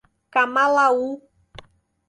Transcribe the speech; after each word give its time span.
Camalaú 0.33 1.05